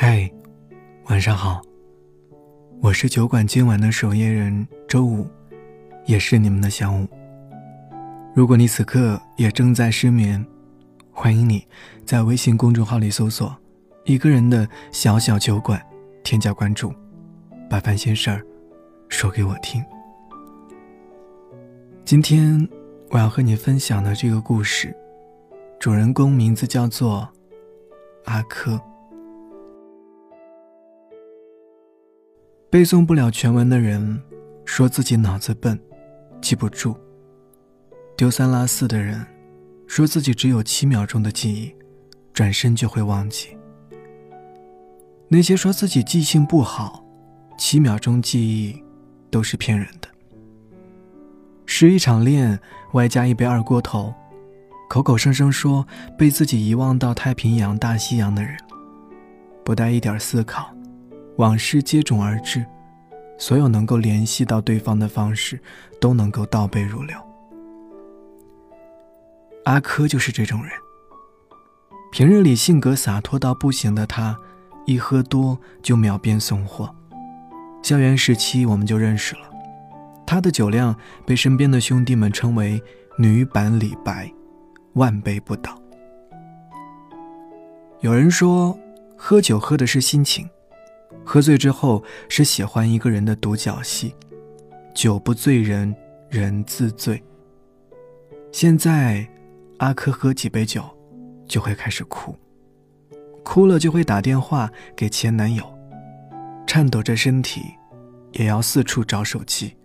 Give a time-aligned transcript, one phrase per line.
[0.00, 0.30] 嗨，
[1.06, 1.60] 晚上好。
[2.80, 5.26] 我是酒馆今晚的守夜人周五，
[6.06, 7.04] 也是你们的小五。
[8.32, 10.46] 如果你此刻也正在失眠，
[11.10, 11.66] 欢迎你
[12.06, 13.52] 在微信公众号里搜索
[14.06, 15.84] “一个人的小小酒馆”，
[16.22, 16.94] 添加关注，
[17.68, 18.40] 把烦心事儿
[19.08, 19.84] 说给我听。
[22.04, 22.68] 今天
[23.10, 24.96] 我要和你分享的这个故事，
[25.80, 27.28] 主人公名字叫做
[28.26, 28.80] 阿珂。
[32.70, 34.22] 背诵不了全文的人，
[34.66, 35.80] 说自己脑子笨，
[36.38, 36.94] 记不住；
[38.14, 39.26] 丢三落四的人，
[39.86, 41.74] 说自己只有七秒钟的记忆，
[42.34, 43.56] 转身就会忘记。
[45.28, 47.02] 那些说自己记性不好，
[47.56, 48.84] 七秒钟记忆，
[49.30, 50.08] 都是骗人的。
[51.64, 52.60] 失一场恋，
[52.92, 54.12] 外加一杯二锅头，
[54.90, 55.86] 口口声声说
[56.18, 58.54] 被自己遗忘到太平洋、大西洋的人，
[59.64, 60.70] 不带一点思考。
[61.38, 62.64] 往事接踵而至，
[63.38, 65.58] 所有能够联系到对方的方式，
[66.00, 67.16] 都能够倒背如流。
[69.64, 70.72] 阿珂就是这种人。
[72.10, 74.36] 平日里性格洒脱到不行的他，
[74.84, 76.92] 一喝多就秒变送货。
[77.82, 79.42] 校园时期我们就认识了，
[80.26, 82.82] 他的酒量被身边的兄弟们称为
[83.16, 84.28] “女版李白”，
[84.94, 85.80] 万杯不倒。
[88.00, 88.76] 有人说，
[89.16, 90.48] 喝酒喝的是心情。
[91.28, 94.14] 喝醉之后是喜欢一个人的独角戏，
[94.94, 95.94] 酒不醉人
[96.30, 97.22] 人自醉。
[98.50, 99.28] 现在，
[99.76, 100.82] 阿珂喝几杯酒，
[101.46, 102.34] 就会开始哭，
[103.44, 105.62] 哭了就会打电话给前男友，
[106.66, 107.60] 颤抖着身体，
[108.32, 109.76] 也要四处找手机，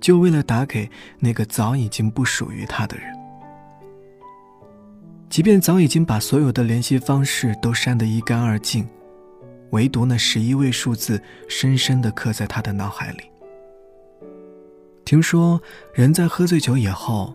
[0.00, 3.12] 就为了打给那个早已经不属于他的人。
[5.28, 8.88] 即便早已经把所有的联系方式都删得一干二净。
[9.70, 13.30] 唯独那十一位数字深深地刻在他的脑海里。
[15.04, 15.60] 听说
[15.94, 17.34] 人在喝醉酒以后，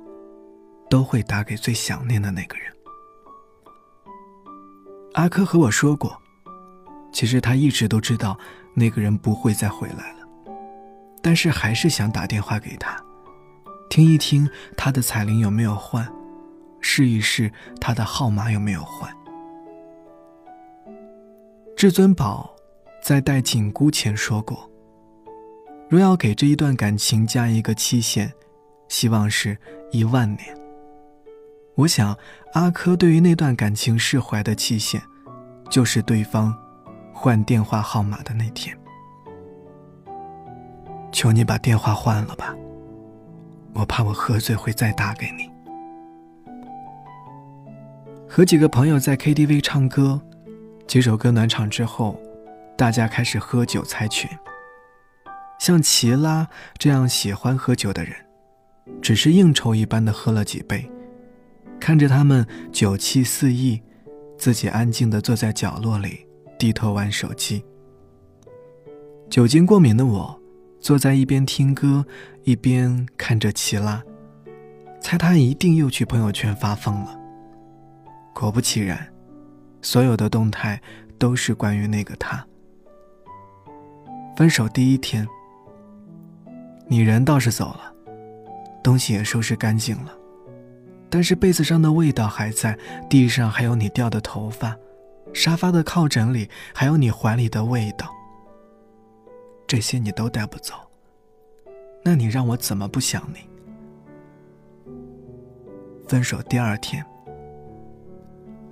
[0.90, 2.72] 都会打给最想念的那个人。
[5.14, 6.16] 阿珂和我说过，
[7.12, 8.38] 其实他一直都知道
[8.76, 10.28] 那个人不会再回来了，
[11.22, 12.96] 但是还是想打电话给他，
[13.90, 16.08] 听一听他的彩铃有没有换，
[16.80, 19.12] 试一试他的号码有没有换。
[21.84, 22.50] 至尊宝
[23.02, 24.72] 在带紧箍前说过
[25.92, 28.32] ：“若要给这一段感情加一个期限，
[28.88, 29.58] 希望是
[29.92, 30.58] 一万年。”
[31.76, 32.18] 我想，
[32.54, 35.02] 阿珂对于那段感情释怀的期限，
[35.70, 36.58] 就是对方
[37.14, 38.74] 换电话号码的那天。
[41.12, 42.56] 求你把电话换了吧，
[43.74, 45.52] 我怕我喝醉会再打给你。
[48.26, 50.22] 和几个朋友在 KTV 唱歌。
[50.94, 52.22] 几首歌暖场之后，
[52.78, 54.30] 大家开始喝酒猜拳。
[55.60, 58.14] 像齐拉这样喜欢喝酒的人，
[59.02, 60.88] 只是应酬一般的喝了几杯，
[61.80, 63.82] 看着他们酒气四溢，
[64.38, 66.28] 自己安静的坐在角落里
[66.60, 67.66] 低头玩手机。
[69.32, 70.40] 酒精过敏的我，
[70.80, 72.06] 坐在一边听歌，
[72.44, 74.04] 一边看着齐拉，
[75.02, 77.20] 猜他一定又去朋友圈发疯了。
[78.36, 79.12] 果不其然。
[79.84, 80.82] 所有的动态
[81.20, 82.44] 都是关于那个他。
[84.36, 85.28] 分手第一天，
[86.88, 87.94] 你人倒是走了，
[88.82, 90.12] 东西也收拾干净了，
[91.10, 92.76] 但是被子上的味道还在，
[93.08, 94.76] 地上还有你掉的头发，
[95.34, 98.10] 沙发的靠枕里还有你怀里的味道。
[99.68, 100.74] 这些你都带不走，
[102.04, 103.40] 那你让我怎么不想你？
[106.08, 107.06] 分手第二天。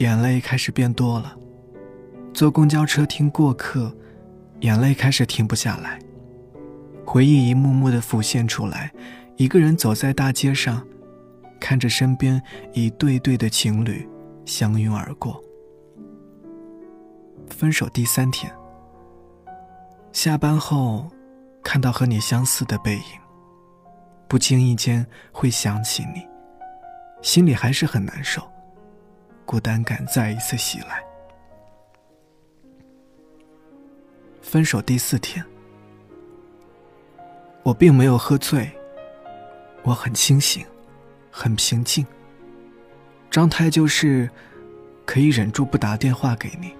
[0.02, 1.38] 眼泪开始变多了，
[2.34, 3.96] 坐公交车听过客，
[4.62, 6.00] 眼泪开始停不下来。
[7.06, 8.92] 回忆一幕幕的浮现出来，
[9.38, 10.84] 一个人走在大街上，
[11.60, 12.42] 看着身边
[12.74, 14.10] 一对对的情侣
[14.44, 15.40] 相拥而过。
[17.48, 18.52] 分手第三天，
[20.12, 21.08] 下班后
[21.62, 23.04] 看到和你相似的背影，
[24.28, 26.26] 不经意间会想起你，
[27.22, 28.42] 心里还是很难受。
[29.46, 31.04] 孤单感再一次袭来。
[34.42, 35.46] 分手第四天，
[37.64, 38.70] 我并没有喝醉，
[39.84, 40.66] 我很清醒，
[41.30, 42.06] 很平静。
[43.30, 44.30] 状态就是
[45.06, 46.76] 可以忍住不打电话给你，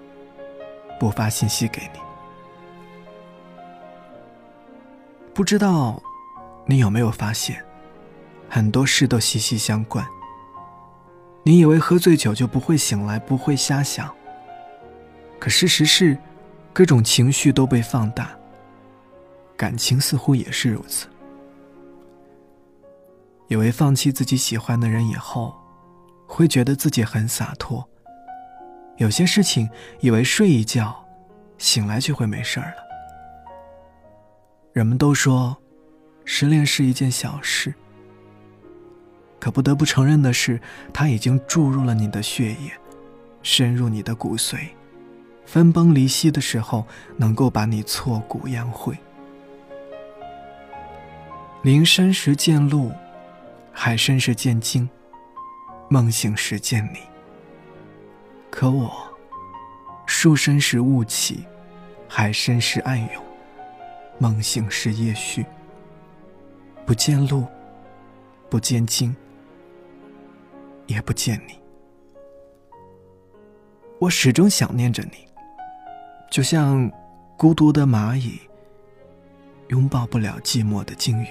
[1.00, 2.00] 不发信息给你。
[5.32, 6.02] 不知道
[6.66, 7.64] 你有没有发现，
[8.50, 10.06] 很多事都息息相关。
[11.44, 14.14] 你以为喝醉酒就不会醒来，不会瞎想。
[15.38, 16.16] 可事实是，
[16.72, 18.30] 各种情绪都被放大。
[19.56, 21.08] 感情似乎也是如此。
[23.48, 25.54] 以为放弃自己喜欢的人以后，
[26.26, 27.86] 会觉得自己很洒脱。
[28.96, 29.68] 有些事情，
[30.00, 31.04] 以为睡一觉，
[31.58, 32.76] 醒来就会没事儿了。
[34.72, 35.56] 人们都说，
[36.24, 37.74] 失恋是一件小事。
[39.42, 40.60] 可不得不承认的是，
[40.92, 42.70] 它已经注入了你的血液，
[43.42, 44.68] 深入你的骨髓，
[45.44, 46.86] 分崩离析的时候，
[47.16, 48.96] 能够把你挫骨扬灰。
[51.62, 52.92] 林深时见鹿，
[53.72, 54.88] 海深时见鲸，
[55.88, 57.00] 梦醒时见你。
[58.48, 58.92] 可我，
[60.06, 61.44] 树深时雾起，
[62.06, 63.24] 海深时暗涌，
[64.20, 65.44] 梦醒时夜续。
[66.86, 67.44] 不见鹿，
[68.48, 69.12] 不见鲸。
[70.92, 71.58] 也不见你，
[73.98, 75.26] 我始终想念着你，
[76.30, 76.90] 就像
[77.36, 78.38] 孤独的蚂蚁
[79.68, 81.28] 拥抱不了寂寞的鲸鱼。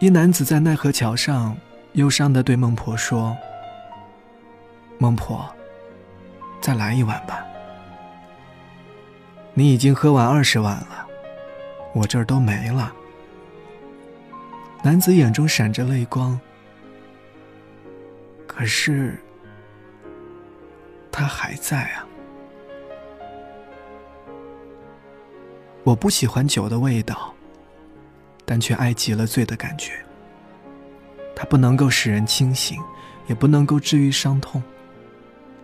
[0.00, 1.56] 一男子在奈何桥上
[1.92, 3.36] 忧伤的对孟婆说
[4.98, 5.48] ：“孟婆，
[6.60, 7.46] 再来一碗吧。
[9.54, 11.06] 你已经喝完二十碗了，
[11.94, 12.92] 我这儿都没了。”
[14.82, 16.40] 男子眼中闪着泪光，
[18.46, 19.18] 可是
[21.12, 22.06] 他还在啊。
[25.84, 27.34] 我不喜欢酒的味道，
[28.46, 29.92] 但却爱极了醉的感觉。
[31.36, 32.78] 它不能够使人清醒，
[33.26, 34.62] 也不能够治愈伤痛，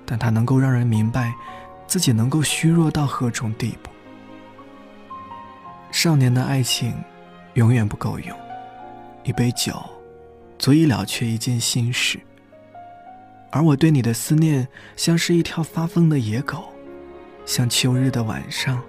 [0.05, 1.35] 但它能够让人明白
[1.87, 3.91] 自己能够虚弱到何种地步。
[5.91, 6.95] 少年的爱情
[7.55, 8.46] 永远不够用。
[9.27, 9.75] 一杯酒，
[10.57, 12.21] 足以了却一件心事。
[13.51, 16.73] 而我对你的思念，像是一条发疯的野狗，
[17.45, 18.81] 像秋日的晚上，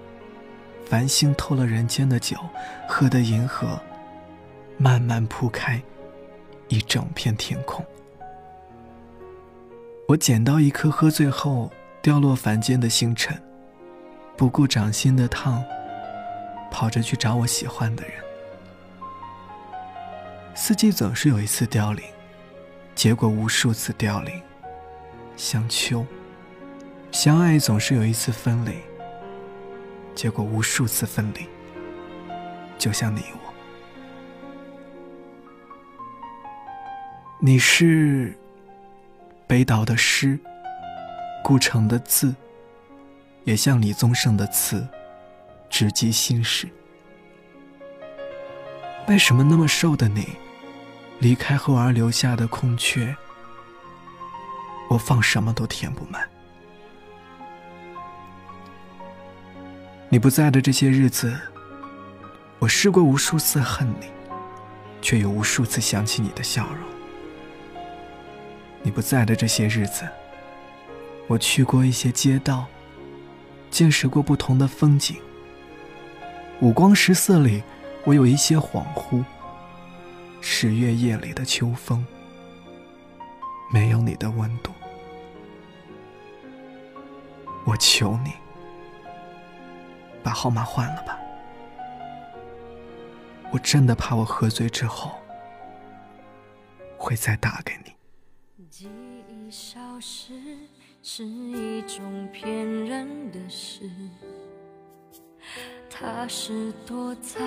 [0.86, 2.38] 繁星透了人间的酒，
[2.88, 3.82] 喝得银河
[4.78, 5.82] 慢慢铺开
[6.68, 7.84] 一整片天空。
[10.08, 13.36] 我捡到一颗喝醉后掉落凡间的星辰，
[14.36, 15.64] 不顾掌心的烫，
[16.70, 18.27] 跑着去找我喜欢的人。
[20.60, 22.04] 四季总是有一次凋零，
[22.96, 24.42] 结果无数次凋零，
[25.36, 26.04] 像秋；
[27.12, 28.72] 相爱总是有一次分离，
[30.16, 31.48] 结果无数次分离，
[32.76, 33.54] 就像你我。
[37.40, 38.36] 你是
[39.46, 40.40] 北岛的诗，
[41.44, 42.34] 顾城的字，
[43.44, 44.86] 也像李宗盛的词，
[45.70, 46.68] 直击心事。
[49.08, 50.28] 为什么那么瘦的你？
[51.20, 53.16] 离开后而留下的空缺，
[54.90, 56.28] 我放什么都填不满。
[60.10, 61.38] 你不在的这些日子，
[62.60, 64.08] 我试过无数次恨你，
[65.02, 66.88] 却又无数次想起你的笑容。
[68.84, 70.08] 你不在的这些日子，
[71.28, 72.68] 我去过一些街道，
[73.70, 75.18] 见识过不同的风景。
[76.62, 77.64] 五光十色里，
[78.06, 79.24] 我有一些恍惚。
[80.50, 82.04] 十月夜里的秋风，
[83.70, 84.72] 没有你的温度。
[87.66, 88.32] 我求你，
[90.24, 91.20] 把号码换了吧。
[93.52, 95.12] 我真的怕我喝醉之后，
[96.98, 97.92] 会再打给你。
[98.70, 98.90] 记
[99.28, 100.34] 忆消失
[101.04, 103.92] 是一种骗人的事。
[106.00, 107.40] 它是躲在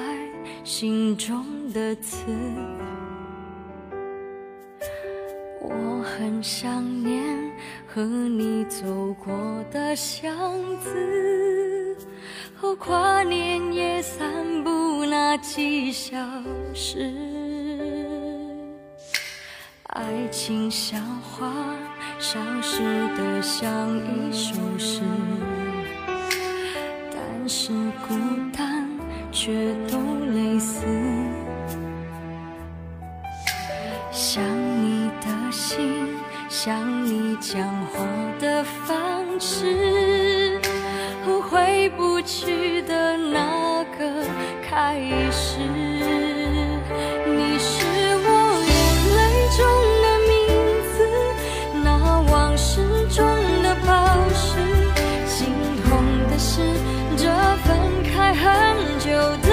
[0.65, 2.27] 心中的刺，
[5.61, 7.23] 我很想念
[7.87, 9.33] 和你走过
[9.71, 10.37] 的巷
[10.81, 11.97] 子，
[12.57, 14.29] 和跨年夜散
[14.65, 16.19] 步那几小
[16.75, 17.09] 时。
[19.85, 21.53] 爱情像花，
[22.19, 22.83] 消失
[23.17, 25.03] 的像一首诗。
[29.43, 29.51] 却
[29.91, 29.97] 都
[30.35, 30.85] 类似，
[34.13, 36.07] 想你的心，
[36.51, 38.05] 想你讲话
[38.39, 40.61] 的方式，
[41.25, 44.27] 和回不去的那个
[44.69, 45.01] 开
[45.33, 45.57] 始。
[47.25, 47.87] 你是
[48.23, 48.29] 我
[48.69, 48.77] 眼
[49.17, 49.21] 泪
[49.57, 49.59] 中
[50.03, 50.37] 的名
[50.93, 50.99] 字，
[51.83, 53.25] 那往事中
[53.63, 53.89] 的宝
[54.35, 54.61] 石。
[55.27, 55.49] 心
[55.89, 55.89] 痛
[56.29, 56.61] 的是，
[57.17, 57.25] 这
[57.65, 57.69] 分
[58.13, 58.70] 开。
[59.11, 59.50] 就。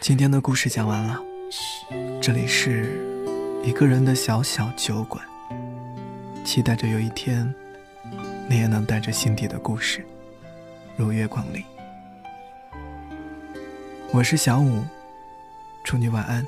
[0.00, 1.20] 今天的故事讲完了，
[2.22, 3.02] 这里是
[3.64, 5.22] 一个人的小小酒馆，
[6.44, 7.52] 期待着有一天，
[8.48, 10.06] 你也能带着心底的故事，
[10.96, 11.62] 如约光临。
[14.12, 14.84] 我是小五，
[15.84, 16.46] 祝你晚安。